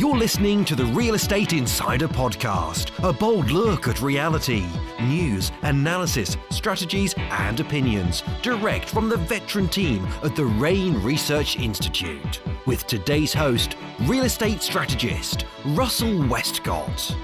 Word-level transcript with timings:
You're 0.00 0.16
listening 0.16 0.64
to 0.64 0.74
the 0.74 0.86
Real 0.86 1.14
Estate 1.14 1.52
Insider 1.52 2.08
Podcast, 2.08 3.06
a 3.06 3.12
bold 3.12 3.50
look 3.50 3.86
at 3.86 4.00
reality, 4.00 4.66
news, 4.98 5.52
analysis, 5.60 6.38
strategies, 6.48 7.14
and 7.18 7.60
opinions, 7.60 8.22
direct 8.40 8.88
from 8.88 9.10
the 9.10 9.18
veteran 9.18 9.68
team 9.68 10.08
at 10.24 10.34
the 10.34 10.46
REIN 10.46 11.02
Research 11.02 11.58
Institute. 11.58 12.40
With 12.64 12.86
today's 12.86 13.34
host, 13.34 13.76
real 14.04 14.24
estate 14.24 14.62
strategist 14.62 15.44
Russell 15.66 16.26
Westcott. 16.28 17.14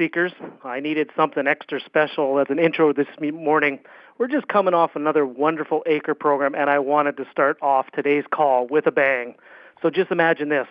Seekers. 0.00 0.32
I 0.64 0.80
needed 0.80 1.10
something 1.14 1.46
extra 1.46 1.78
special 1.78 2.38
as 2.38 2.46
an 2.48 2.58
intro 2.58 2.90
this 2.94 3.06
morning. 3.20 3.80
We're 4.16 4.28
just 4.28 4.48
coming 4.48 4.72
off 4.72 4.96
another 4.96 5.26
wonderful 5.26 5.82
ACRE 5.84 6.14
program, 6.14 6.54
and 6.54 6.70
I 6.70 6.78
wanted 6.78 7.18
to 7.18 7.26
start 7.30 7.58
off 7.60 7.84
today's 7.92 8.24
call 8.32 8.66
with 8.66 8.86
a 8.86 8.90
bang. 8.90 9.34
So 9.82 9.90
just 9.90 10.10
imagine 10.10 10.48
this. 10.48 10.68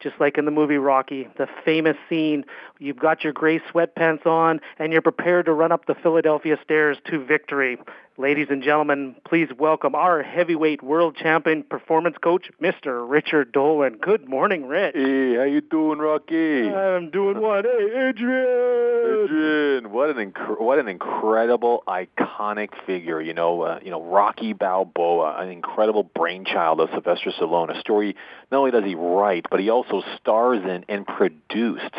Just 0.00 0.16
like 0.18 0.38
in 0.38 0.44
the 0.44 0.50
movie 0.50 0.76
Rocky, 0.76 1.28
the 1.38 1.46
famous 1.64 1.96
scene, 2.08 2.44
you've 2.80 2.98
got 2.98 3.22
your 3.22 3.32
gray 3.32 3.60
sweatpants 3.60 4.26
on 4.26 4.60
and 4.80 4.92
you're 4.92 5.02
prepared 5.02 5.46
to 5.46 5.52
run 5.52 5.70
up 5.70 5.86
the 5.86 5.94
Philadelphia 5.94 6.58
stairs 6.64 6.98
to 7.08 7.24
victory. 7.24 7.78
Ladies 8.16 8.46
and 8.48 8.62
gentlemen, 8.62 9.16
please 9.26 9.48
welcome 9.58 9.96
our 9.96 10.22
heavyweight 10.22 10.84
world 10.84 11.16
champion 11.16 11.64
performance 11.64 12.14
coach, 12.22 12.48
Mr. 12.62 13.04
Richard 13.10 13.50
Dolan. 13.50 13.96
Good 14.00 14.28
morning, 14.28 14.66
Rich. 14.66 14.94
Hey, 14.94 15.34
how 15.34 15.42
you 15.42 15.60
doing, 15.60 15.98
Rocky? 15.98 16.70
I'm 16.70 17.10
doing 17.10 17.40
what? 17.40 17.64
Hey, 17.64 18.10
Adrian! 18.10 19.24
Adrian, 19.24 19.90
what 19.90 20.16
an 20.16 20.30
inc- 20.30 20.60
what 20.60 20.78
an 20.78 20.86
incredible, 20.86 21.82
iconic 21.88 22.68
figure. 22.86 23.20
You 23.20 23.34
know, 23.34 23.62
uh, 23.62 23.80
you 23.82 23.90
know, 23.90 24.00
Rocky 24.00 24.52
Balboa, 24.52 25.38
an 25.40 25.48
incredible 25.48 26.04
brainchild 26.04 26.78
of 26.78 26.90
Sylvester 26.90 27.32
Stallone. 27.32 27.76
A 27.76 27.80
story 27.80 28.14
not 28.52 28.58
only 28.58 28.70
does 28.70 28.84
he 28.84 28.94
write, 28.94 29.46
but 29.50 29.58
he 29.58 29.70
also 29.70 30.04
stars 30.20 30.62
in 30.62 30.84
and 30.88 31.04
produced 31.04 31.96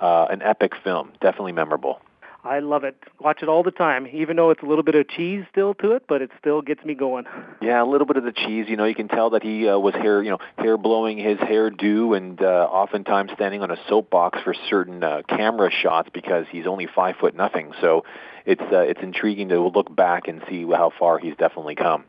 uh, 0.00 0.28
an 0.30 0.40
epic 0.40 0.72
film. 0.82 1.12
Definitely 1.20 1.52
memorable. 1.52 2.00
I 2.48 2.60
love 2.60 2.82
it. 2.82 2.96
Watch 3.20 3.42
it 3.42 3.48
all 3.50 3.62
the 3.62 3.70
time, 3.70 4.06
even 4.10 4.36
though 4.36 4.48
it's 4.48 4.62
a 4.62 4.66
little 4.66 4.82
bit 4.82 4.94
of 4.94 5.06
cheese 5.06 5.44
still 5.50 5.74
to 5.74 5.92
it, 5.92 6.04
but 6.08 6.22
it 6.22 6.30
still 6.40 6.62
gets 6.62 6.82
me 6.84 6.94
going. 6.94 7.24
Yeah, 7.60 7.82
a 7.82 7.84
little 7.84 8.06
bit 8.06 8.16
of 8.16 8.22
the 8.22 8.32
cheese. 8.32 8.66
You 8.68 8.76
know, 8.76 8.84
you 8.84 8.94
can 8.94 9.08
tell 9.08 9.30
that 9.30 9.42
he 9.42 9.68
uh, 9.68 9.76
was 9.78 9.92
hair, 9.92 10.22
you 10.22 10.30
know, 10.30 10.38
hair 10.56 10.78
blowing 10.78 11.18
his 11.18 11.36
hairdo, 11.38 12.16
and 12.16 12.40
uh, 12.40 12.68
oftentimes 12.70 13.32
standing 13.34 13.62
on 13.62 13.70
a 13.72 13.76
soapbox 13.88 14.38
for 14.44 14.54
certain 14.70 15.02
uh, 15.02 15.22
camera 15.28 15.68
shots 15.70 16.08
because 16.14 16.46
he's 16.50 16.66
only 16.66 16.86
five 16.86 17.16
foot 17.16 17.34
nothing. 17.34 17.72
So 17.80 18.04
it's 18.46 18.62
uh, 18.62 18.78
it's 18.78 19.00
intriguing 19.02 19.48
to 19.48 19.60
look 19.60 19.94
back 19.94 20.28
and 20.28 20.40
see 20.48 20.64
how 20.64 20.92
far 20.98 21.18
he's 21.18 21.34
definitely 21.36 21.74
come. 21.74 22.04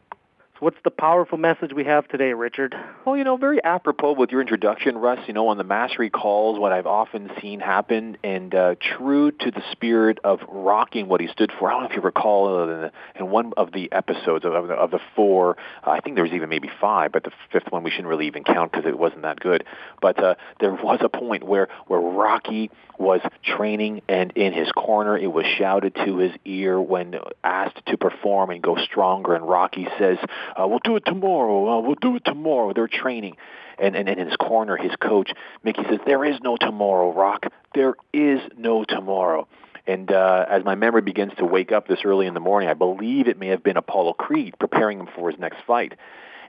So 0.60 0.66
what's 0.66 0.78
the 0.84 0.92
powerful 0.92 1.38
message 1.38 1.72
we 1.74 1.86
have 1.86 2.06
today, 2.10 2.34
Richard? 2.34 2.76
Well, 3.06 3.16
you 3.16 3.24
know, 3.24 3.38
very 3.38 3.64
apropos 3.64 4.16
with 4.16 4.30
your 4.30 4.42
introduction, 4.42 4.98
Russ. 4.98 5.20
You 5.26 5.34
know, 5.34 5.48
on 5.48 5.58
the 5.58 5.64
mastery 5.64 6.10
calls, 6.10 6.60
what 6.60 6.74
I've 6.74 6.86
often 6.86 7.32
seen 7.42 7.62
happen, 7.62 8.18
and 8.26 8.54
uh, 8.54 8.76
true 8.98 9.32
to 9.32 9.52
the 9.52 9.64
spirit 9.72 10.20
of 10.26 10.42
rocking 10.50 11.08
what 11.08 11.22
he 11.22 11.28
stood 11.28 11.54
for. 11.58 11.70
I 11.70 11.74
don't 11.76 11.84
know 11.84 11.90
if 11.90 11.96
you 11.96 12.02
recall 12.02 12.60
uh, 12.60 12.90
in, 13.16 13.30
one 13.30 13.54
of 13.56 13.72
the 13.72 13.90
episodes 13.94 14.44
of, 14.44 14.54
of, 14.54 14.68
the, 14.68 14.74
of 14.74 14.92
the 14.92 15.00
four. 15.16 15.56
Uh, 15.86 15.92
I 15.92 16.02
think 16.02 16.16
there 16.16 16.26
was 16.26 16.34
even 16.34 16.50
maybe 16.50 16.70
five, 16.82 17.14
but 17.14 17.24
the 17.24 17.32
fifth 17.54 17.72
one 17.72 17.84
we 17.84 17.92
shouldn't 17.92 18.10
really 18.10 18.28
even 18.28 18.44
count 18.44 18.74
because 18.74 18.86
it 18.86 19.00
wasn't 19.00 19.22
that 19.22 19.40
good. 19.40 19.64
But 20.02 20.22
uh, 20.22 20.36
there 20.60 20.74
was 20.74 21.00
a 21.02 21.10
point 21.10 21.44
where 21.44 21.70
where 21.88 22.02
Rocky 22.02 22.70
was 22.98 23.22
training, 23.44 24.02
and 24.10 24.34
in 24.34 24.52
his 24.52 24.70
corner, 24.74 25.18
it 25.18 25.32
was 25.32 25.46
shouted 25.46 25.96
to 25.96 26.18
his 26.18 26.34
ear 26.44 26.82
when 26.82 27.16
asked 27.46 27.82
to 27.88 27.96
perform 27.96 28.50
and 28.50 28.62
go 28.62 28.76
stronger. 28.84 29.36
And 29.36 29.48
Rocky 29.48 29.88
says, 29.98 30.18
uh, 30.56 30.68
"We'll 30.68 30.80
do 30.84 30.96
it 30.96 31.04
tomorrow. 31.06 31.68
Uh, 31.70 31.82
we'll 31.82 31.96
do 31.96 32.16
it 32.16 32.24
tomorrow." 32.26 32.74
They're 32.74 32.88
training, 32.88 33.38
and, 33.78 33.96
and, 33.96 34.08
and 34.10 34.20
in 34.20 34.28
his 34.28 34.38
corner, 34.38 34.78
his 34.78 34.96
coach 34.96 35.32
Mickey 35.64 35.84
says, 35.90 36.00
"There 36.06 36.26
is 36.26 36.40
no 36.42 36.58
tomorrow, 36.58 37.14
Rock. 37.14 37.46
There 37.74 37.96
is 38.14 38.40
no 38.58 38.84
tomorrow." 38.84 39.48
And 39.88 40.12
uh, 40.12 40.46
as 40.48 40.64
my 40.64 40.76
memory 40.76 41.02
begins 41.02 41.34
to 41.40 41.46
wake 41.46 41.72
up 41.72 41.88
this 41.88 42.00
early 42.06 42.28
in 42.28 42.36
the 42.36 42.40
morning, 42.40 42.70
I 42.70 42.76
believe 42.76 43.28
it 43.28 43.40
may 43.40 43.48
have 43.48 43.64
been 43.64 43.76
Apollo 43.76 44.14
Creed 44.14 44.54
preparing 44.60 45.00
him 45.00 45.08
for 45.16 45.32
his 45.32 45.40
next 45.40 45.58
fight. 45.66 45.94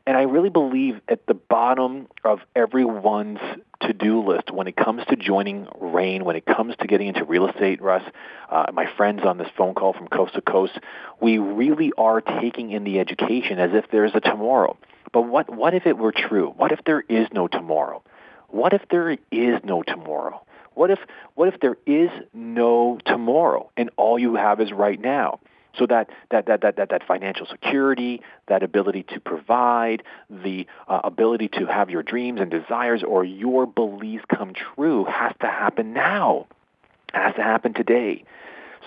And 0.07 0.17
I 0.17 0.23
really 0.23 0.49
believe 0.49 1.01
at 1.09 1.27
the 1.27 1.35
bottom 1.35 2.09
of 2.25 2.41
everyone's 2.57 3.39
to-do 3.83 4.27
list 4.27 4.51
when 4.51 4.67
it 4.67 4.77
comes 4.77 5.03
to 5.09 5.17
joining 5.17 5.69
REIN, 5.79 6.25
when 6.25 6.37
it 6.37 6.45
comes 6.45 6.75
to 6.81 6.87
getting 6.87 7.09
into 7.09 7.25
real 7.25 7.49
estate, 7.49 7.81
Russ, 7.81 8.03
uh, 8.51 8.67
my 8.73 8.87
friends 8.97 9.23
on 9.25 9.39
this 9.39 9.49
phone 9.57 9.75
call 9.75 9.93
from 9.93 10.09
coast 10.09 10.35
to 10.35 10.41
coast, 10.41 10.79
we 11.21 11.39
really 11.39 11.93
are 11.97 12.21
taking 12.21 12.71
in 12.71 12.85
the 12.85 12.99
education 12.99 13.59
as 13.59 13.71
if 13.73 13.91
there's 13.91 14.13
a 14.15 14.21
tomorrow. 14.21 14.77
But 15.13 15.23
what, 15.23 15.49
what 15.55 15.75
if 15.75 15.87
it 15.87 15.97
were 15.97 16.13
true? 16.13 16.53
What 16.57 16.73
if 16.73 16.81
there 16.85 17.01
is 17.09 17.29
no 17.33 17.49
tomorrow? 17.49 18.03
What 18.49 18.73
if 18.73 18.83
there 18.91 19.17
is 19.31 19.61
no 19.65 19.83
tomorrow? 19.83 20.43
What 20.75 20.91
if, 20.91 20.99
what 21.35 21.53
if 21.53 21.61
there 21.61 21.77
is 21.87 22.11
no 22.33 22.99
tomorrow 23.05 23.71
and 23.77 23.91
all 23.97 24.19
you 24.19 24.37
have 24.37 24.61
is 24.61 24.73
right 24.73 25.01
now? 25.01 25.41
So 25.79 25.87
that, 25.87 26.11
that, 26.31 26.47
that, 26.47 26.61
that, 26.63 26.77
that, 26.77 27.07
financial 27.07 27.47
security, 27.47 28.23
that 28.49 28.63
ability 28.63 29.05
to 29.15 29.21
provide, 29.21 30.03
the 30.29 30.67
uh, 30.89 31.01
ability 31.05 31.49
to 31.49 31.67
have 31.67 31.91
your 31.91 32.03
dreams 32.03 32.41
and 32.41 32.51
desires 32.51 33.03
or 33.07 33.25
your 33.25 33.67
beliefs 33.67 34.25
come 34.35 34.53
true 34.75 35.05
has 35.05 35.33
to 35.41 35.47
happen 35.47 35.93
now. 35.93 36.47
Has 37.13 37.35
to 37.37 37.43
happen 37.43 37.75
today. 37.75 38.25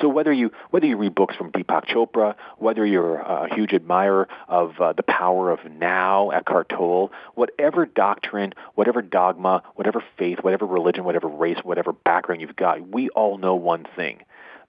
So 0.02 0.08
whether 0.08 0.34
you 0.34 0.52
whether 0.72 0.88
you 0.88 0.98
read 0.98 1.14
books 1.14 1.36
from 1.36 1.52
Deepak 1.52 1.86
Chopra, 1.86 2.36
whether 2.58 2.86
you're 2.86 3.18
a 3.18 3.54
huge 3.54 3.74
admirer 3.74 4.28
of 4.48 4.80
uh, 4.80 4.94
the 4.94 5.04
power 5.04 5.52
of 5.52 5.60
now, 5.72 6.32
Eckhart 6.32 6.70
Tolle, 6.70 7.12
whatever 7.36 7.86
doctrine, 7.86 8.54
whatever 8.76 9.02
dogma, 9.02 9.62
whatever 9.76 10.04
faith, 10.18 10.40
whatever 10.42 10.66
religion, 10.66 11.04
whatever 11.04 11.28
race, 11.28 11.60
whatever 11.64 11.94
background 11.94 12.42
you've 12.42 12.56
got, 12.56 12.88
we 12.90 13.10
all 13.10 13.38
know 13.38 13.56
one 13.56 13.86
thing: 13.96 14.24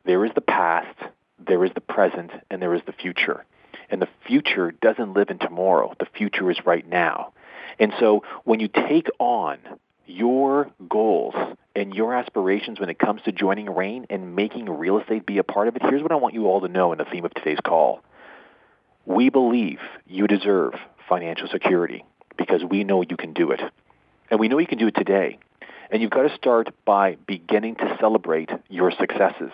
there 0.05 0.25
is 0.25 0.33
the 0.35 0.43
past, 0.43 0.99
there 1.39 1.65
is 1.65 1.73
the 1.75 1.81
present, 1.81 2.31
and 2.51 2.61
there 2.61 2.75
is 2.75 2.83
the 2.87 2.93
future. 2.93 3.45
And 3.91 4.01
the 4.01 4.09
future 4.27 4.71
doesn't 4.71 5.15
live 5.15 5.31
in 5.31 5.39
tomorrow. 5.39 5.95
The 5.99 6.07
future 6.17 6.51
is 6.51 6.59
right 6.65 6.87
now. 6.89 7.33
And 7.79 7.93
so 7.99 8.23
when 8.45 8.61
you 8.61 8.69
take 8.69 9.09
on 9.19 9.59
your 10.07 10.71
goals 10.89 11.35
and 11.75 11.95
your 11.95 12.15
aspirations 12.15 12.79
when 12.79 12.89
it 12.89 12.99
comes 12.99 13.23
to 13.23 13.33
joining 13.33 13.69
REIN 13.71 14.07
and 14.11 14.37
making 14.37 14.67
real 14.67 14.99
estate 14.99 15.27
be 15.27 15.39
a 15.39 15.45
part 15.45 15.69
of 15.69 15.77
it, 15.77 15.83
here's 15.83 16.03
what 16.03 16.13
I 16.13 16.17
want 16.17 16.35
you 16.35 16.47
all 16.47 16.61
to 16.61 16.69
know 16.69 16.93
in 16.93 16.99
the 16.99 17.05
theme 17.05 17.25
of 17.25 17.35
today's 17.35 17.59
call. 17.65 18.03
We 19.07 19.29
believe 19.29 19.81
you 20.07 20.27
deserve 20.27 20.75
financial 21.09 21.49
security 21.49 22.05
because 22.37 22.63
we 22.65 22.85
know 22.85 23.03
you 23.03 23.17
can 23.17 23.33
do 23.33 23.51
it. 23.51 23.61
And 24.31 24.41
we 24.41 24.49
know 24.49 24.59
you 24.59 24.67
can 24.67 24.79
do 24.79 24.87
it 24.87 24.95
today. 24.95 25.39
And 25.91 26.01
you've 26.01 26.11
got 26.11 26.29
to 26.29 26.35
start 26.35 26.71
by 26.85 27.17
beginning 27.27 27.77
to 27.77 27.97
celebrate 28.01 28.51
your 28.69 28.91
successes. 28.91 29.53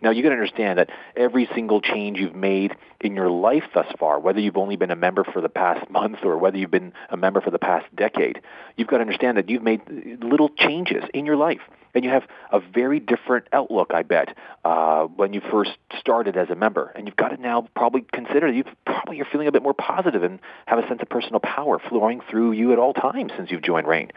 Now, 0.00 0.10
you 0.10 0.22
got 0.22 0.28
to 0.28 0.34
understand 0.36 0.78
that 0.78 0.90
every 1.16 1.48
single 1.54 1.80
change 1.80 2.18
you've 2.18 2.34
made 2.34 2.76
in 3.00 3.16
your 3.16 3.30
life 3.30 3.64
thus 3.74 3.86
far, 3.98 4.20
whether 4.20 4.38
you've 4.38 4.56
only 4.56 4.76
been 4.76 4.90
a 4.90 4.96
member 4.96 5.24
for 5.24 5.40
the 5.40 5.48
past 5.48 5.90
month 5.90 6.18
or 6.22 6.38
whether 6.38 6.56
you've 6.56 6.70
been 6.70 6.92
a 7.10 7.16
member 7.16 7.40
for 7.40 7.50
the 7.50 7.58
past 7.58 7.86
decade, 7.94 8.40
you've 8.76 8.88
got 8.88 8.98
to 8.98 9.02
understand 9.02 9.36
that 9.38 9.48
you've 9.48 9.62
made 9.62 9.82
little 10.22 10.50
changes 10.50 11.02
in 11.12 11.26
your 11.26 11.36
life. 11.36 11.60
And 11.94 12.04
you 12.04 12.10
have 12.10 12.24
a 12.52 12.60
very 12.60 13.00
different 13.00 13.46
outlook, 13.52 13.92
I 13.94 14.02
bet, 14.02 14.36
uh, 14.64 15.04
when 15.04 15.32
you 15.32 15.40
first 15.50 15.72
started 15.98 16.36
as 16.36 16.50
a 16.50 16.54
member. 16.54 16.92
And 16.94 17.06
you've 17.06 17.16
got 17.16 17.28
to 17.28 17.36
now 17.40 17.68
probably 17.74 18.04
consider 18.12 18.50
you 18.50 18.64
probably 18.84 19.16
you're 19.16 19.26
feeling 19.26 19.48
a 19.48 19.52
bit 19.52 19.62
more 19.62 19.74
positive 19.74 20.22
and 20.22 20.38
have 20.66 20.78
a 20.78 20.86
sense 20.86 21.00
of 21.02 21.08
personal 21.08 21.40
power 21.40 21.78
flowing 21.78 22.20
through 22.30 22.52
you 22.52 22.72
at 22.72 22.78
all 22.78 22.92
times 22.92 23.32
since 23.36 23.50
you've 23.50 23.62
joined 23.62 23.86
REIN. 23.86 24.10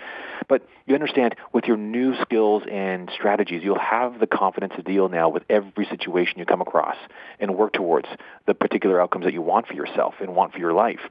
But 0.48 0.68
you 0.86 0.96
understand 0.96 1.36
with 1.54 1.66
your 1.66 1.78
new 1.78 2.20
skills 2.22 2.64
and 2.70 3.10
strategies, 3.14 3.64
you'll 3.64 3.80
have 3.80 4.20
the 4.20 4.28
confidence 4.28 4.74
to 4.76 4.84
deal 4.84 5.10
now 5.10 5.30
with 5.30 5.44
every 5.50 5.86
situation 5.86 6.40
you 6.40 6.46
come 6.46 6.62
across 6.62 6.98
and 7.40 7.56
work 7.56 7.74
towards 7.74 8.08
the 8.48 8.54
particular 8.54 9.02
outcomes 9.02 9.26
that 9.26 9.34
you 9.34 9.42
want 9.42 9.68
for 9.68 9.74
yourself 9.74 10.16
and 10.20 10.36
want 10.36 10.54
for 10.54 10.60
your 10.60 10.74
life. 10.74 11.02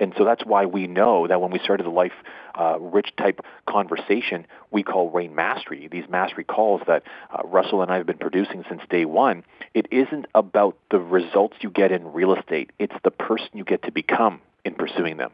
And 0.00 0.14
so 0.16 0.24
that's 0.24 0.44
why 0.44 0.64
we 0.64 0.86
know 0.86 1.28
that 1.28 1.40
when 1.40 1.50
we 1.50 1.58
started 1.58 1.84
the 1.84 1.90
life 1.90 2.12
uh, 2.58 2.78
rich 2.80 3.10
type 3.16 3.40
conversation 3.68 4.46
we 4.70 4.82
call 4.82 5.10
REIN 5.10 5.34
Mastery, 5.34 5.88
these 5.90 6.08
mastery 6.08 6.44
calls 6.44 6.80
that 6.86 7.02
uh, 7.30 7.42
Russell 7.44 7.82
and 7.82 7.90
I 7.90 7.96
have 7.96 8.06
been 8.06 8.18
producing 8.18 8.64
since 8.68 8.82
day 8.88 9.04
one, 9.04 9.44
it 9.74 9.86
isn't 9.90 10.26
about 10.34 10.76
the 10.90 10.98
results 10.98 11.58
you 11.60 11.70
get 11.70 11.92
in 11.92 12.12
real 12.12 12.34
estate. 12.34 12.70
It's 12.78 12.94
the 13.04 13.10
person 13.10 13.48
you 13.54 13.64
get 13.64 13.82
to 13.82 13.92
become 13.92 14.40
in 14.64 14.74
pursuing 14.74 15.16
them. 15.16 15.30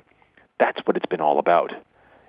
That's 0.58 0.80
what 0.84 0.96
it's 0.96 1.06
been 1.06 1.20
all 1.20 1.38
about. 1.38 1.72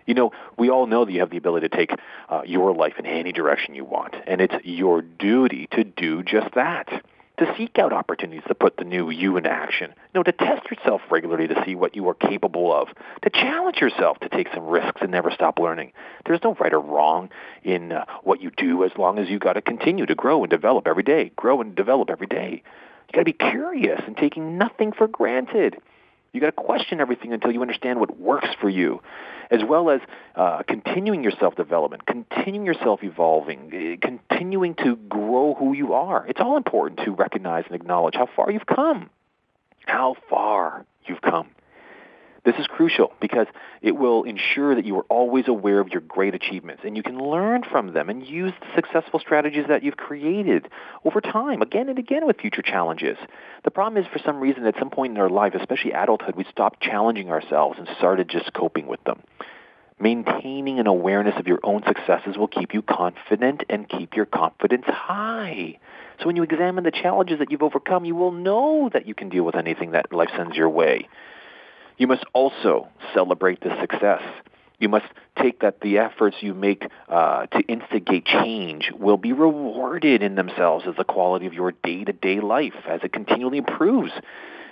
You 0.06 0.14
know, 0.14 0.32
we 0.58 0.70
all 0.70 0.88
know 0.88 1.04
that 1.06 1.12
you 1.12 1.20
have 1.20 1.30
the 1.30 1.38
ability 1.38 1.68
to 1.68 1.76
take 1.76 1.92
uh, 2.30 2.42
your 2.46 2.74
life 2.74 2.94
in 2.98 3.06
any 3.06 3.34
direction 3.34 3.76
you 3.76 3.84
want, 3.84 4.16
and 4.26 4.40
it's 4.40 4.56
your 4.64 5.02
duty 5.02 5.68
to 5.72 5.84
do 5.84 6.24
just 6.24 6.54
that. 6.56 7.04
To 7.38 7.54
seek 7.58 7.78
out 7.78 7.94
opportunities 7.94 8.44
to 8.48 8.56
put 8.56 8.78
the 8.78 8.84
new 8.84 9.10
you 9.10 9.38
into 9.38 9.50
action, 9.50 9.92
you 9.92 10.20
know, 10.20 10.24
to 10.24 10.32
test 10.32 10.70
yourself 10.72 11.02
regularly 11.12 11.48
to 11.48 11.64
see 11.66 11.76
what 11.76 11.96
you 11.96 12.08
are 12.10 12.16
capable 12.16 12.74
of, 12.74 12.88
to 13.22 13.30
challenge 13.30 13.78
yourself 13.78 14.20
to 14.20 14.30
take 14.30 14.48
some 14.54 14.66
risks 14.66 15.02
and 15.02 15.12
never 15.12 15.30
stop 15.32 15.60
learning. 15.60 15.92
There's 16.26 16.44
no 16.44 16.56
right 16.56 16.74
or 16.74 16.80
wrong 16.80 17.30
in 17.64 17.92
uh, 17.92 18.06
what 18.24 18.42
you 18.42 18.52
do 18.58 18.84
as 18.84 18.92
long 18.98 19.20
as 19.20 19.30
you 19.30 19.38
got 19.38 19.54
to 19.54 19.62
continue 19.62 20.06
to 20.06 20.16
grow 20.16 20.44
and 20.44 20.50
develop 20.50 20.88
every 20.88 21.04
day, 21.04 21.32
grow 21.36 21.62
and 21.62 21.76
develop 21.76 22.10
every 22.10 22.28
day. 22.28 22.64
You 23.08 23.14
got 23.14 23.20
to 23.20 23.26
be 23.26 23.34
curious 23.34 24.02
and 24.06 24.18
taking 24.18 24.58
nothing 24.58 24.92
for 24.92 25.08
granted. 25.08 25.78
You 26.38 26.42
got 26.42 26.56
to 26.56 26.64
question 26.64 27.02
everything 27.02 27.34
until 27.34 27.52
you 27.52 27.64
understand 27.64 28.00
what 28.00 28.20
works 28.20 28.50
for 28.62 28.70
you, 28.70 29.02
as 29.50 29.62
well 29.68 29.90
as 29.90 30.02
uh, 30.36 30.62
continuing 30.68 31.24
your 31.24 31.32
self 31.32 31.56
development, 31.56 32.06
continuing 32.06 32.64
yourself 32.64 33.04
evolving, 33.04 33.72
eh, 33.74 33.96
continuing 34.00 34.76
to 34.76 34.98
grow 34.98 35.56
who 35.56 35.74
you 35.74 35.94
are. 35.94 36.28
It's 36.28 36.40
all 36.40 36.56
important 36.56 37.00
to 37.06 37.12
recognize 37.12 37.64
and 37.66 37.74
acknowledge 37.74 38.14
how 38.14 38.28
far 38.36 38.52
you've 38.52 38.68
come. 38.68 39.10
How 39.88 40.16
far 40.30 40.86
you've 41.08 41.22
come. 41.22 41.48
This 42.46 42.56
is 42.60 42.68
crucial 42.68 43.12
because 43.20 43.48
it 43.82 43.96
will 43.96 44.24
ensure 44.24 44.76
that 44.76 44.86
you 44.86 44.98
are 44.98 45.06
always 45.10 45.48
aware 45.48 45.80
of 45.80 45.90
your 45.90 46.02
great 46.02 46.34
achievements 46.34 46.84
and 46.86 46.96
you 46.96 47.04
can 47.04 47.20
learn 47.20 47.64
from 47.64 47.94
them 47.94 48.10
and 48.10 48.26
use 48.26 48.54
the 48.60 48.68
successful 48.76 49.20
strategies 49.20 49.66
that 49.68 49.84
you've 49.84 49.98
created 49.98 50.68
over 51.04 51.22
time, 51.22 51.62
again 51.62 51.90
and 51.90 52.00
again 52.00 52.26
with 52.26 52.40
future 52.40 52.62
challenges. 52.62 53.18
The 53.64 53.72
problem 53.72 54.02
is, 54.02 54.10
for 54.12 54.20
some 54.20 54.40
reason, 54.40 54.66
at 54.66 54.78
some 54.80 54.90
point 54.90 55.12
in 55.14 55.18
our 55.20 55.30
life, 55.30 55.54
especially 55.56 55.92
adulthood, 55.92 56.36
we 56.36 56.46
stopped 56.50 56.82
challenging 56.82 57.30
ourselves 57.30 57.78
and 57.80 57.88
started 57.98 58.30
just 58.30 58.54
coping 58.54 58.88
with 58.88 59.04
them. 59.04 59.22
Maintaining 60.00 60.80
an 60.80 60.86
awareness 60.86 61.34
of 61.38 61.48
your 61.48 61.60
own 61.64 61.82
successes 61.88 62.38
will 62.38 62.48
keep 62.48 62.74
you 62.74 62.84
confident 62.84 63.64
and 63.68 63.90
keep 63.90 64.16
your 64.16 64.28
confidence 64.28 64.86
high. 64.86 65.80
So 66.20 66.28
when 66.28 66.36
you 66.36 66.44
examine 66.44 66.84
the 66.84 66.92
challenges 66.92 67.40
that 67.40 67.52
you've 67.52 67.64
overcome, 67.64 68.06
you 68.06 68.16
will 68.16 68.32
know 68.32 68.92
that 68.94 69.08
you 69.08 69.16
can 69.16 69.30
deal 69.30 69.44
with 69.44 69.56
anything 69.56 69.92
that 69.92 70.14
life 70.14 70.30
sends 70.38 70.56
your 70.56 70.70
way. 70.70 71.08
You 71.98 72.08
must 72.08 72.24
also 72.34 72.90
celebrate 73.14 73.62
the 73.62 73.76
success. 73.82 74.22
You 74.80 74.90
must 74.90 75.06
take 75.42 75.62
that 75.62 75.82
the 75.82 75.98
efforts 75.98 76.38
you 76.42 76.54
make 76.54 76.84
uh, 77.10 77.48
to 77.48 77.60
instigate 77.62 78.26
change 78.26 78.92
will 78.98 79.18
be 79.18 79.34
rewarded 79.34 80.22
in 80.22 80.36
themselves 80.36 80.86
as 80.88 80.96
the 80.96 81.04
quality 81.04 81.48
of 81.48 81.54
your 81.54 81.72
day-to-day 81.72 82.40
life 82.40 82.76
as 82.88 83.02
it 83.04 83.12
continually 83.12 83.58
improves. 83.58 84.12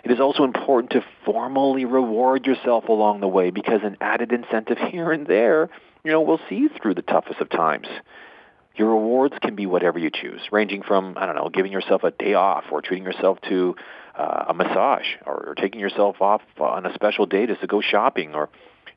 It 0.04 0.12
is 0.12 0.20
also 0.20 0.44
important 0.44 0.92
to 0.92 1.04
formally 1.26 1.86
reward 1.86 2.46
yourself 2.46 2.88
along 2.88 3.22
the 3.22 3.28
way 3.28 3.50
because 3.50 3.82
an 3.84 3.98
added 4.00 4.32
incentive 4.32 4.78
here 4.78 5.12
and 5.12 5.26
there, 5.26 5.70
you 6.04 6.12
know, 6.12 6.22
will 6.22 6.40
see 6.48 6.56
you 6.56 6.70
through 6.70 6.94
the 6.94 7.02
toughest 7.02 7.42
of 7.42 7.50
times. 7.50 7.88
Your 8.76 8.90
rewards 8.90 9.34
can 9.42 9.56
be 9.56 9.66
whatever 9.66 9.98
you 9.98 10.12
choose, 10.12 10.42
ranging 10.52 10.84
from, 10.84 11.18
I 11.18 11.26
don't 11.26 11.36
know, 11.36 11.50
giving 11.50 11.72
yourself 11.72 12.04
a 12.04 12.12
day 12.12 12.36
off 12.36 12.66
or 12.72 12.84
treating 12.84 13.06
yourself 13.06 13.40
to 13.50 13.76
uh, 14.18 14.46
a 14.50 14.54
massage 14.54 15.08
or, 15.26 15.50
or 15.50 15.56
taking 15.56 15.80
yourself 15.80 16.22
off 16.22 16.42
on 16.60 16.86
a 16.86 16.94
special 16.94 17.26
day 17.26 17.46
just 17.46 17.62
to 17.62 17.68
go 17.68 17.82
shopping 17.82 18.34
or 18.34 18.50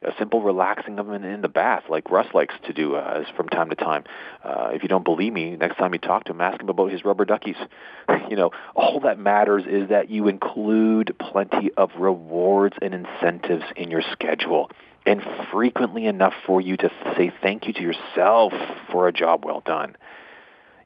a 0.02 0.12
simple 0.18 0.42
relaxing 0.42 0.98
of 0.98 1.10
in, 1.10 1.24
in 1.24 1.40
the 1.40 1.48
bath 1.48 1.84
like 1.88 2.10
Russ 2.10 2.26
likes 2.32 2.54
to 2.66 2.72
do 2.72 2.94
uh, 2.94 3.24
from 3.36 3.48
time 3.48 3.70
to 3.70 3.76
time. 3.76 4.04
Uh, 4.44 4.70
if 4.72 4.82
you 4.82 4.88
don't 4.88 5.04
believe 5.04 5.32
me, 5.32 5.56
next 5.56 5.76
time 5.76 5.92
you 5.92 5.98
talk 5.98 6.24
to 6.24 6.32
him, 6.32 6.40
ask 6.40 6.60
him 6.60 6.68
about 6.68 6.92
his 6.92 7.04
rubber 7.04 7.24
duckies. 7.24 7.56
you 8.30 8.36
know, 8.36 8.50
all 8.76 9.00
that 9.00 9.18
matters 9.18 9.64
is 9.68 9.88
that 9.88 10.08
you 10.08 10.28
include 10.28 11.16
plenty 11.18 11.70
of 11.76 11.90
rewards 11.98 12.76
and 12.80 12.94
incentives 12.94 13.64
in 13.76 13.90
your 13.90 14.02
schedule 14.12 14.70
and 15.06 15.22
frequently 15.50 16.06
enough 16.06 16.34
for 16.46 16.60
you 16.60 16.76
to 16.76 16.90
say 17.16 17.32
thank 17.42 17.66
you 17.66 17.72
to 17.72 17.80
yourself 17.80 18.52
for 18.90 19.08
a 19.08 19.12
job 19.12 19.44
well 19.44 19.62
done. 19.64 19.96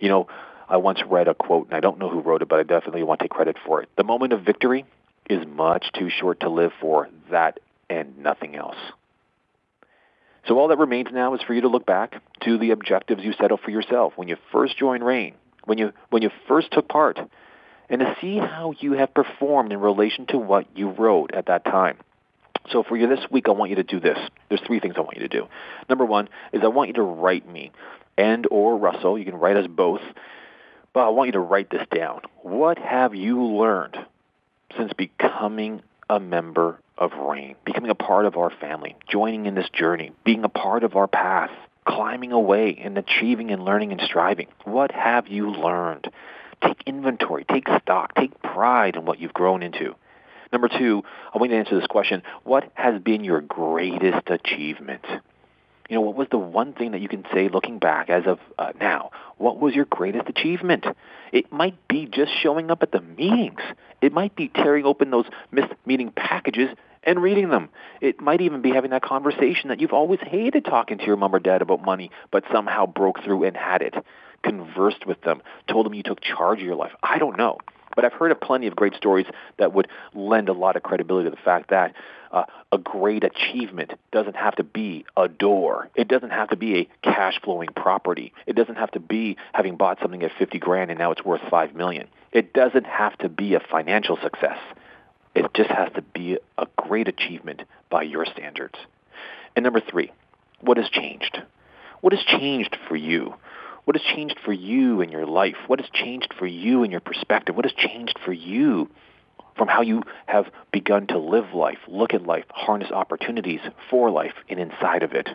You 0.01 0.09
know, 0.09 0.27
I 0.73 0.79
once 0.79 1.01
read 1.07 1.29
a 1.29 1.35
quote, 1.35 1.67
and 1.67 1.75
I 1.77 1.81
don't 1.81 1.99
know 1.99 2.09
who 2.09 2.21
wrote 2.21 2.41
it, 2.41 2.49
but 2.49 2.59
I 2.59 2.63
definitely 2.63 3.03
want 3.03 3.21
to 3.21 3.25
take 3.25 3.31
credit 3.31 3.57
for 3.67 3.83
it. 3.83 3.91
The 3.99 4.05
moment 4.05 4.33
of 4.33 4.41
victory 4.41 4.87
is 5.29 5.47
much 5.47 5.93
too 5.93 6.09
short 6.09 6.41
to 6.41 6.49
live 6.49 6.73
for 6.81 7.11
that 7.31 7.61
and 7.91 8.17
nothing 8.17 8.57
else. 8.57 8.79
So 10.49 10.59
all 10.59 10.69
that 10.69 10.79
remains 10.79 11.09
now 11.13 11.35
is 11.35 11.43
for 11.43 11.53
you 11.53 11.61
to 11.61 11.69
look 11.69 11.85
back 11.85 12.23
to 12.45 12.57
the 12.57 12.71
objectives 12.71 13.23
you 13.23 13.35
set 13.35 13.53
out 13.53 13.61
for 13.63 13.71
yourself 13.71 14.15
when 14.17 14.29
you 14.29 14.37
first 14.51 14.79
joined 14.79 15.05
REIN, 15.05 15.35
when 15.67 15.77
you 15.77 15.93
when 16.09 16.23
you 16.23 16.31
first 16.49 16.73
took 16.73 16.89
part, 16.89 17.19
and 17.91 18.01
to 18.01 18.17
see 18.23 18.39
how 18.39 18.73
you 18.81 18.95
have 18.95 19.13
performed 19.13 19.73
in 19.73 19.79
relation 19.79 20.25
to 20.29 20.39
what 20.39 20.67
you 20.75 20.89
wrote 20.89 21.35
at 21.35 21.49
that 21.49 21.67
time. 21.67 21.99
So 22.71 22.83
for 22.83 22.97
you 22.97 23.09
this 23.09 23.31
week, 23.31 23.45
I 23.47 23.51
want 23.51 23.69
you 23.69 23.77
to 23.77 23.83
do 23.83 24.01
this. 24.01 24.17
There's 24.49 24.63
three 24.67 24.81
things 24.81 24.95
I 24.97 25.01
want 25.01 25.19
you 25.19 25.29
to 25.29 25.29
do. 25.29 25.49
Number 25.91 26.07
one 26.07 26.31
is 26.51 26.63
I 26.65 26.69
want 26.69 26.89
you 26.89 26.95
to 26.95 27.03
write 27.03 27.47
me 27.47 27.73
and 28.17 28.47
or 28.51 28.79
Russell. 28.79 29.19
You 29.19 29.27
can 29.27 29.37
write 29.37 29.59
us 29.59 29.67
both 29.67 30.01
but 30.93 31.01
I 31.01 31.09
want 31.11 31.29
you 31.29 31.33
to 31.33 31.41
write 31.41 31.71
this 31.71 31.87
down. 31.95 32.23
What 32.43 32.79
have 32.79 33.15
you 33.15 33.43
learned 33.43 33.99
since 34.77 34.93
becoming 34.93 35.83
a 36.09 36.21
member 36.21 36.79
of 36.99 37.13
REIN, 37.13 37.57
becoming 37.65 37.91
a 37.91 37.95
part 37.95 38.27
of 38.27 38.37
our 38.37 38.51
family, 38.51 38.97
joining 39.09 39.47
in 39.47 39.55
this 39.55 39.69
journey, 39.71 40.13
being 40.25 40.45
a 40.45 40.49
part 40.49 40.85
of 40.85 40.97
our 40.97 41.09
path, 41.09 41.51
climbing 41.87 42.33
away 42.33 42.79
and 42.83 42.97
achieving 42.99 43.51
and 43.51 43.65
learning 43.65 43.93
and 43.93 44.01
striving? 44.01 44.49
What 44.65 44.93
have 44.93 45.29
you 45.29 45.51
learned? 45.51 46.11
Take 46.63 46.83
inventory, 46.87 47.45
take 47.45 47.67
stock, 47.81 48.15
take 48.15 48.41
pride 48.43 48.97
in 48.97 49.05
what 49.05 49.19
you've 49.19 49.35
grown 49.35 49.63
into. 49.63 49.95
Number 50.53 50.69
two, 50.69 51.03
I 51.35 51.39
want 51.39 51.51
you 51.51 51.57
to 51.57 51.61
answer 51.61 51.79
this 51.79 51.89
question. 51.89 52.23
What 52.45 52.71
has 52.75 53.01
been 53.01 53.25
your 53.25 53.41
greatest 53.41 54.29
achievement? 54.29 55.05
You 55.93 55.99
know, 55.99 56.07
what 56.07 56.17
was 56.17 56.29
the 56.31 56.39
one 56.39 56.73
thing 56.73 56.93
that 56.93 57.03
you 57.03 57.09
can 57.09 57.23
say 57.35 57.51
looking 57.51 57.79
back 57.79 58.09
as 58.09 58.23
of 58.27 58.39
uh, 58.59 58.73
now? 58.81 59.11
What 59.37 59.61
was 59.61 59.75
your 59.75 59.85
greatest 59.85 60.27
achievement? 60.27 60.87
It 61.33 61.53
might 61.53 61.87
be 61.87 62.07
just 62.07 62.33
showing 62.43 62.71
up 62.71 62.83
at 62.83 62.93
the 62.93 63.03
meetings. 63.03 63.61
It 64.01 64.11
might 64.11 64.35
be 64.35 64.49
tearing 64.49 64.87
open 64.87 65.11
those 65.11 65.27
missed 65.51 65.75
meeting 65.85 66.11
packages 66.11 66.71
and 67.03 67.23
reading 67.23 67.51
them. 67.51 67.69
It 68.01 68.23
might 68.23 68.41
even 68.41 68.63
be 68.63 68.71
having 68.71 68.93
that 68.93 69.03
conversation 69.03 69.69
that 69.69 69.83
you've 69.83 69.93
always 69.93 70.21
hated 70.23 70.65
talking 70.65 70.97
to 70.97 71.05
your 71.05 71.19
mom 71.19 71.35
or 71.35 71.41
dad 71.41 71.61
about 71.61 71.85
money, 71.85 72.11
but 72.31 72.45
somehow 72.51 72.87
broke 72.87 73.23
through 73.23 73.45
and 73.45 73.55
had 73.55 73.83
it. 73.83 73.95
Conversed 74.43 75.07
with 75.07 75.21
them, 75.21 75.43
told 75.69 75.85
them 75.85 75.93
you 75.93 76.03
took 76.03 76.23
charge 76.23 76.61
of 76.61 76.65
your 76.65 76.75
life. 76.75 76.93
I 77.03 77.19
don't 77.19 77.37
know. 77.37 77.59
But 77.95 78.05
I've 78.05 78.13
heard 78.13 78.33
of 78.33 78.41
plenty 78.41 78.67
of 78.67 78.77
great 78.77 78.95
stories 78.95 79.27
that 79.59 79.73
would 79.73 79.89
lend 80.15 80.49
a 80.49 80.53
lot 80.53 80.77
of 80.77 80.83
credibility 80.83 81.29
to 81.29 81.35
the 81.35 81.43
fact 81.43 81.71
that 81.71 81.95
uh, 82.31 82.45
a 82.71 82.79
great 82.79 83.25
achievement 83.25 83.93
doesn't 84.11 84.37
have 84.37 84.57
to 84.57 84.65
be 84.65 85.05
a 85.17 85.29
door. 85.29 85.91
It 85.95 86.09
doesn't 86.09 86.31
have 86.31 86.49
to 86.49 86.57
be 86.57 86.79
a 86.81 86.89
cash 87.03 87.39
flowing 87.43 87.69
property. 87.77 88.33
It 88.47 88.57
doesn't 88.57 88.77
have 88.77 88.91
to 88.93 89.01
be 89.01 89.37
having 89.53 89.77
bought 89.77 89.99
something 90.01 90.23
at 90.23 90.33
50 90.39 90.59
grand 90.59 90.91
and 90.91 90.99
now 90.99 91.11
it's 91.11 91.25
worth 91.25 91.43
5 91.51 91.75
million. 91.75 92.09
It 92.33 92.55
doesn't 92.55 92.87
have 92.87 93.17
to 93.19 93.29
be 93.29 93.55
a 93.55 93.61
financial 93.61 94.17
success. 94.23 94.59
It 95.35 95.53
just 95.55 95.71
has 95.71 95.93
to 95.95 96.03
be 96.03 96.39
a 96.57 96.67
great 96.77 97.09
achievement 97.09 97.63
by 97.91 98.03
your 98.03 98.25
standards. 98.25 98.79
And 99.55 99.65
number 99.65 99.81
3, 99.81 100.11
what 100.61 100.79
has 100.79 100.89
changed? 100.89 101.43
What 102.01 102.13
has 102.13 102.23
changed 102.25 102.77
for 102.89 102.97
you? 102.97 103.35
What 103.85 103.97
has 103.97 104.15
changed 104.15 104.39
for 104.45 104.53
you 104.53 105.01
in 105.01 105.11
your 105.11 105.27
life? 105.27 105.57
What 105.67 105.81
has 105.81 105.91
changed 105.91 106.35
for 106.39 106.47
you 106.47 106.85
in 106.85 106.91
your 106.91 107.01
perspective? 107.01 107.57
What 107.57 107.65
has 107.65 107.75
changed 107.75 108.19
for 108.25 108.33
you 108.33 108.89
from 109.57 109.69
how 109.69 109.83
you 109.83 110.03
have 110.27 110.47
begun 110.73 111.09
to 111.09 111.19
live 111.19 111.53
life, 111.53 111.79
look 111.89 112.15
at 112.15 112.23
life, 112.23 112.45
harness 112.51 112.93
opportunities 112.93 113.61
for 113.91 114.11
life 114.11 114.35
and 114.49 114.61
inside 114.61 115.03
of 115.03 115.13
it? 115.13 115.29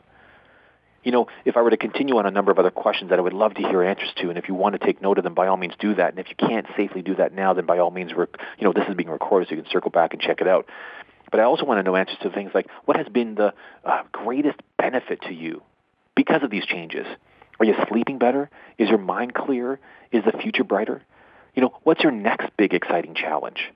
You 1.04 1.12
know, 1.12 1.28
if 1.46 1.56
I 1.56 1.62
were 1.62 1.70
to 1.70 1.78
continue 1.78 2.18
on 2.18 2.26
a 2.26 2.32
number 2.32 2.52
of 2.52 2.60
other 2.60 2.72
questions 2.72 3.10
that 3.12 3.20
I 3.20 3.22
would 3.22 3.34
love 3.34 3.54
to 3.56 3.62
hear 3.62 3.84
answers 3.84 4.12
to, 4.18 4.30
and 4.30 4.38
if 4.38 4.48
you 4.48 4.56
want 4.56 4.80
to 4.80 4.86
take 4.86 5.02
note 5.02 5.18
of 5.18 5.24
them, 5.24 5.34
by 5.34 5.48
all 5.48 5.58
means 5.58 5.74
do 5.80 5.96
that. 5.96 6.10
And 6.10 6.20
if 6.20 6.28
you 6.30 6.36
can't 6.36 6.66
safely 6.76 7.02
do 7.02 7.16
that 7.16 7.34
now, 7.34 7.54
then 7.54 7.66
by 7.66 7.78
all 7.78 7.92
means, 7.92 8.12
you 8.12 8.28
know, 8.62 8.74
this 8.74 8.88
is 8.90 8.96
being 8.96 9.10
recorded, 9.10 9.50
so 9.50 9.56
you 9.56 9.62
can 9.62 9.72
circle 9.72 9.92
back 9.92 10.14
and 10.14 10.22
check 10.22 10.42
it 10.42 10.48
out. 10.48 10.66
But 11.32 11.40
I 11.40 11.44
also 11.44 11.66
want 11.66 11.80
to 11.80 11.84
know 11.84 11.96
answers 11.96 12.18
to 12.22 12.30
things 12.30 12.52
like 12.54 12.68
what 12.86 12.98
has 12.98 13.08
been 13.08 13.36
the 13.36 13.54
uh, 13.84 14.04
greatest 14.12 14.60
benefit 14.78 15.22
to 15.24 15.34
you 15.34 15.62
because 16.16 16.44
of 16.44 16.50
these 16.50 16.66
changes? 16.66 17.06
Are 17.60 17.66
you 17.66 17.76
sleeping 17.90 18.18
better? 18.18 18.50
Is 18.78 18.90
your 18.90 18.98
mind 18.98 19.34
clear? 19.34 19.80
Is 20.12 20.24
the 20.24 20.38
future 20.38 20.64
brighter? 20.64 21.02
You 21.56 21.64
know, 21.64 21.74
what's 21.84 22.04
your 22.04 22.12
next 22.12 22.50
big 22.58 22.74
exciting 22.74 23.16
challenge? 23.16 23.72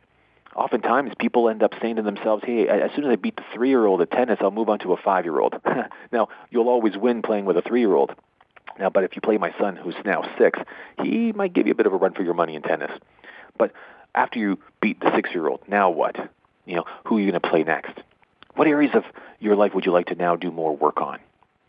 Oftentimes, 0.55 1.13
people 1.17 1.49
end 1.49 1.63
up 1.63 1.73
saying 1.81 1.95
to 1.95 2.01
themselves, 2.01 2.43
hey, 2.45 2.67
as 2.67 2.91
soon 2.95 3.05
as 3.05 3.11
I 3.11 3.15
beat 3.15 3.37
the 3.37 3.43
three 3.53 3.69
year 3.69 3.85
old 3.85 4.01
at 4.01 4.11
tennis, 4.11 4.39
I'll 4.41 4.51
move 4.51 4.69
on 4.69 4.79
to 4.79 4.93
a 4.93 4.97
five 4.97 5.25
year 5.25 5.39
old. 5.39 5.55
now, 6.11 6.27
you'll 6.49 6.67
always 6.67 6.97
win 6.97 7.21
playing 7.21 7.45
with 7.45 7.57
a 7.57 7.61
three 7.61 7.79
year 7.79 7.93
old. 7.93 8.13
Now, 8.77 8.89
but 8.89 9.03
if 9.03 9.15
you 9.15 9.21
play 9.21 9.37
my 9.37 9.53
son, 9.59 9.75
who's 9.75 9.95
now 10.05 10.23
six, 10.37 10.59
he 11.01 11.31
might 11.31 11.53
give 11.53 11.67
you 11.67 11.71
a 11.71 11.75
bit 11.75 11.85
of 11.85 11.93
a 11.93 11.97
run 11.97 12.13
for 12.13 12.23
your 12.23 12.33
money 12.33 12.55
in 12.55 12.61
tennis. 12.61 12.91
But 13.57 13.71
after 14.13 14.39
you 14.39 14.59
beat 14.81 14.99
the 14.99 15.11
six 15.15 15.29
year 15.33 15.47
old, 15.47 15.61
now 15.67 15.89
what? 15.89 16.15
You 16.65 16.75
know, 16.75 16.85
who 17.05 17.17
are 17.17 17.19
you 17.19 17.31
going 17.31 17.41
to 17.41 17.49
play 17.49 17.63
next? 17.63 17.93
What 18.55 18.67
areas 18.67 18.93
of 18.93 19.03
your 19.39 19.55
life 19.55 19.73
would 19.73 19.85
you 19.85 19.91
like 19.91 20.07
to 20.07 20.15
now 20.15 20.35
do 20.35 20.51
more 20.51 20.75
work 20.75 21.01
on? 21.01 21.19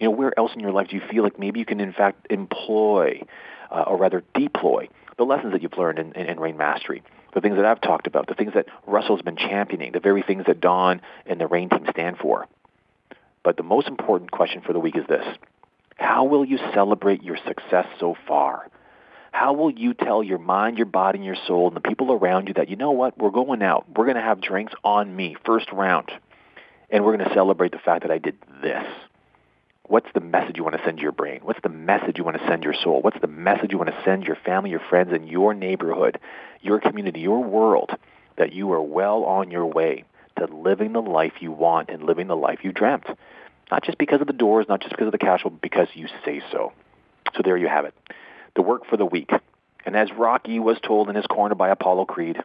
You 0.03 0.09
know, 0.09 0.17
where 0.17 0.37
else 0.37 0.51
in 0.53 0.59
your 0.59 0.73
life 0.73 0.89
do 0.89 0.97
you 0.97 1.03
feel 1.09 1.23
like 1.23 1.39
maybe 1.39 1.61
you 1.61 1.65
can, 1.65 1.79
in 1.79 1.93
fact, 1.93 2.27
employ, 2.29 3.23
uh, 3.71 3.85
or 3.87 3.97
rather 3.97 4.25
deploy, 4.35 4.89
the 5.17 5.23
lessons 5.23 5.53
that 5.53 5.63
you've 5.63 5.79
learned 5.79 6.01
in, 6.01 6.11
in, 6.15 6.27
in 6.27 6.41
REIN 6.41 6.57
Mastery? 6.57 7.05
The 7.35 7.41
things 7.41 7.55
that 7.55 7.65
I've 7.65 7.81
talked 7.81 8.09
about, 8.09 8.27
the 8.27 8.35
things 8.35 8.55
that 8.55 8.67
Russell's 8.85 9.23
been 9.23 9.37
championing, 9.37 9.93
the 9.93 10.01
very 10.01 10.23
things 10.23 10.43
that 10.49 10.61
Don 10.61 11.03
and 11.25 11.41
the 11.41 11.47
REIN 11.47 11.69
team 11.69 11.87
stand 11.89 12.19
for. 12.19 12.49
But 13.45 13.57
the 13.57 13.63
most 13.63 13.87
important 13.87 14.33
question 14.33 14.61
for 14.61 14.73
the 14.73 14.81
week 14.81 14.97
is 14.97 15.07
this. 15.09 15.25
How 15.95 16.25
will 16.25 16.45
you 16.45 16.59
celebrate 16.75 17.23
your 17.23 17.37
success 17.47 17.87
so 18.01 18.17
far? 18.27 18.69
How 19.31 19.53
will 19.53 19.71
you 19.71 19.95
tell 19.95 20.25
your 20.25 20.39
mind, 20.39 20.79
your 20.79 20.87
body, 20.87 21.19
and 21.19 21.25
your 21.25 21.37
soul, 21.47 21.69
and 21.69 21.77
the 21.77 21.81
people 21.81 22.11
around 22.11 22.49
you 22.49 22.55
that, 22.55 22.69
you 22.69 22.75
know 22.75 22.91
what, 22.91 23.17
we're 23.19 23.31
going 23.31 23.63
out. 23.63 23.87
We're 23.95 24.07
going 24.07 24.17
to 24.17 24.21
have 24.21 24.41
drinks 24.41 24.73
on 24.83 25.15
me, 25.15 25.37
first 25.47 25.71
round. 25.71 26.11
And 26.91 27.05
we're 27.05 27.17
going 27.17 27.29
to 27.29 27.35
celebrate 27.35 27.71
the 27.71 27.79
fact 27.79 28.03
that 28.03 28.11
I 28.11 28.19
did 28.19 28.37
this. 28.65 28.85
What's 29.89 30.09
the 30.15 30.21
message 30.21 30.57
you 30.57 30.63
want 30.63 30.77
to 30.77 30.85
send 30.85 31.01
your 31.01 31.13
brain? 31.13 31.41
What's 31.43 31.61
the 31.63 31.69
message 31.69 32.17
you 32.17 32.25
want 32.25 32.39
to 32.39 32.47
send 32.47 32.63
your 32.63 32.73
soul? 32.73 33.03
What's 33.03 33.21
the 33.21 33.27
message 33.27 33.73
you 33.73 33.79
want 33.79 33.91
to 33.91 34.03
send 34.05 34.25
your 34.25 34.37
family, 34.37 34.71
your 34.71 34.81
friends, 34.89 35.13
and 35.13 35.29
your 35.29 35.55
neighborhood, 35.55 36.19
your 36.61 36.81
community, 36.81 37.21
your 37.21 37.43
world 37.43 37.91
that 38.39 38.53
you 38.53 38.73
are 38.73 38.81
well 38.81 39.25
on 39.25 39.51
your 39.51 39.67
way 39.67 40.05
to 40.39 40.47
living 40.47 40.93
the 40.93 41.03
life 41.03 41.35
you 41.41 41.51
want 41.51 41.91
and 41.91 42.05
living 42.05 42.29
the 42.29 42.37
life 42.37 42.61
you 42.63 42.73
dreamt? 42.73 43.07
Not 43.71 43.85
just 43.85 43.99
because 43.99 44.21
of 44.21 44.29
the 44.29 44.33
doors, 44.33 44.67
not 44.69 44.81
just 44.81 44.93
because 44.93 45.07
of 45.07 45.13
the 45.13 45.19
cash 45.19 45.41
but 45.43 45.61
because 45.61 45.89
you 45.95 46.07
say 46.25 46.43
so. 46.53 46.73
So 47.35 47.43
there 47.45 47.57
you 47.57 47.69
have 47.69 47.85
it. 47.85 47.95
The 48.55 48.63
work 48.63 48.87
for 48.87 48.97
the 48.97 49.07
week. 49.07 49.31
And 49.85 49.97
as 49.97 50.13
Rocky 50.13 50.61
was 50.61 50.79
told 50.81 51.09
in 51.09 51.17
his 51.17 51.27
corner 51.27 51.57
by 51.57 51.71
Apollo 51.71 52.05
Creed, 52.05 52.41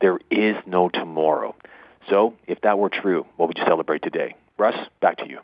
there 0.00 0.18
is 0.30 0.56
no 0.66 0.88
tomorrow. 0.88 1.54
So 2.08 2.34
if 2.46 2.62
that 2.62 2.78
were 2.78 2.88
true, 2.88 3.26
what 3.36 3.48
would 3.48 3.58
you 3.58 3.64
celebrate 3.64 4.02
today? 4.02 4.36
Russ, 4.56 4.76
back 5.00 5.18
to 5.18 5.28
you. 5.28 5.40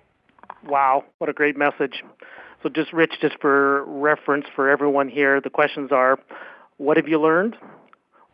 Wow, 0.66 1.04
what 1.18 1.30
a 1.30 1.32
great 1.32 1.56
message. 1.56 2.02
So 2.62 2.68
just 2.68 2.92
Rich, 2.92 3.14
just 3.20 3.38
for 3.40 3.84
reference 3.84 4.46
for 4.56 4.70
everyone 4.70 5.08
here, 5.08 5.40
the 5.40 5.50
questions 5.50 5.92
are, 5.92 6.18
what 6.78 6.96
have 6.96 7.08
you 7.08 7.20
learned? 7.20 7.56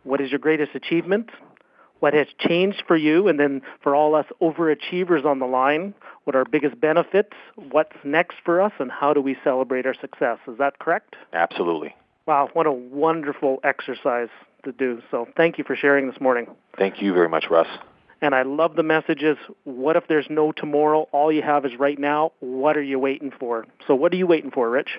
What 0.04 0.20
is 0.20 0.30
your 0.30 0.38
greatest 0.38 0.74
achievement? 0.74 1.30
What 1.98 2.14
has 2.14 2.28
changed 2.38 2.84
for 2.86 2.96
you? 2.96 3.28
And 3.28 3.38
then 3.38 3.60
for 3.82 3.94
all 3.94 4.14
us 4.14 4.26
overachievers 4.40 5.24
on 5.24 5.38
the 5.38 5.46
line, 5.46 5.94
what 6.24 6.34
are 6.34 6.40
our 6.40 6.44
biggest 6.44 6.80
benefits? 6.80 7.32
What's 7.56 7.96
next 8.04 8.36
for 8.44 8.60
us? 8.60 8.72
And 8.78 8.90
how 8.90 9.12
do 9.12 9.20
we 9.20 9.36
celebrate 9.44 9.84
our 9.84 9.94
success? 9.94 10.38
Is 10.48 10.56
that 10.58 10.78
correct? 10.78 11.16
Absolutely. 11.32 11.94
Wow, 12.26 12.48
what 12.52 12.66
a 12.66 12.72
wonderful 12.72 13.58
exercise 13.64 14.28
to 14.64 14.72
do. 14.72 15.02
So 15.10 15.26
thank 15.36 15.58
you 15.58 15.64
for 15.64 15.74
sharing 15.76 16.06
this 16.06 16.20
morning. 16.20 16.46
Thank 16.78 17.02
you 17.02 17.12
very 17.12 17.28
much, 17.28 17.46
Russ. 17.50 17.66
And 18.22 18.34
I 18.34 18.42
love 18.42 18.76
the 18.76 18.82
messages. 18.82 19.38
What 19.64 19.96
if 19.96 20.06
there's 20.08 20.26
no 20.28 20.52
tomorrow? 20.52 21.08
All 21.12 21.32
you 21.32 21.42
have 21.42 21.64
is 21.64 21.72
right 21.78 21.98
now. 21.98 22.32
What 22.40 22.76
are 22.76 22.82
you 22.82 22.98
waiting 22.98 23.32
for? 23.38 23.66
So, 23.86 23.94
what 23.94 24.12
are 24.12 24.16
you 24.16 24.26
waiting 24.26 24.50
for, 24.50 24.68
Rich? 24.68 24.98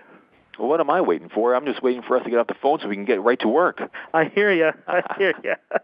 Well, 0.58 0.68
what 0.68 0.80
am 0.80 0.90
I 0.90 1.02
waiting 1.02 1.30
for? 1.30 1.56
I'm 1.56 1.66
just 1.66 1.82
waiting 1.82 2.02
for 2.02 2.18
us 2.18 2.24
to 2.24 2.30
get 2.30 2.40
off 2.40 2.48
the 2.48 2.56
phone 2.62 2.80
so 2.82 2.88
we 2.88 2.96
can 2.96 3.06
get 3.06 3.22
right 3.22 3.40
to 3.40 3.48
work. 3.48 3.80
I 4.14 4.26
hear 4.26 4.52
you. 4.52 4.72
I 4.88 5.02
hear 5.18 5.34
you. 5.44 5.54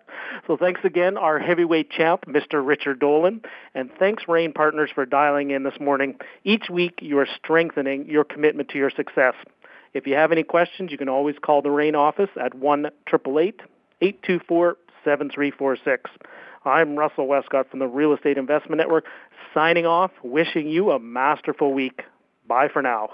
so, 0.47 0.57
thanks 0.57 0.81
again, 0.83 1.17
our 1.17 1.37
heavyweight 1.37 1.91
champ, 1.91 2.25
Mr. 2.25 2.65
Richard 2.65 2.99
Dolan. 2.99 3.41
And 3.75 3.91
thanks, 3.99 4.23
REIN 4.27 4.53
Partners, 4.53 4.89
for 4.93 5.05
dialing 5.05 5.51
in 5.51 5.63
this 5.63 5.79
morning. 5.79 6.15
Each 6.43 6.69
week, 6.71 6.99
you 7.01 7.19
are 7.19 7.27
strengthening 7.37 8.09
your 8.09 8.23
commitment 8.23 8.69
to 8.69 8.79
your 8.79 8.89
success. 8.89 9.35
If 9.93 10.07
you 10.07 10.15
have 10.15 10.31
any 10.31 10.43
questions, 10.43 10.91
you 10.91 10.97
can 10.97 11.09
always 11.09 11.35
call 11.41 11.61
the 11.61 11.71
REIN 11.71 11.95
office 11.95 12.29
at 12.39 12.55
1 12.55 12.87
824 14.01 14.77
7346. 15.07 16.11
I'm 16.65 16.97
Russell 16.97 17.27
Westcott 17.27 17.69
from 17.71 17.79
the 17.79 17.87
Real 17.87 18.13
Estate 18.13 18.37
Investment 18.37 18.77
Network, 18.77 19.05
signing 19.53 19.85
off, 19.85 20.11
wishing 20.21 20.67
you 20.67 20.91
a 20.91 20.99
masterful 20.99 21.73
week. 21.73 22.01
Bye 22.45 22.67
for 22.67 22.81
now. 22.81 23.07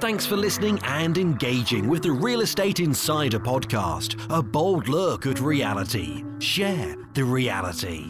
Thanks 0.00 0.24
for 0.24 0.36
listening 0.36 0.78
and 0.84 1.18
engaging 1.18 1.86
with 1.86 2.02
the 2.02 2.12
Real 2.12 2.40
Estate 2.40 2.80
Insider 2.80 3.38
podcast, 3.38 4.24
a 4.34 4.42
bold 4.42 4.88
look 4.88 5.26
at 5.26 5.38
reality. 5.40 6.24
Share 6.38 6.96
the 7.12 7.24
reality. 7.24 8.06